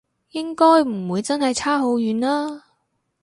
[0.31, 2.65] 應該唔會真係差好遠啊？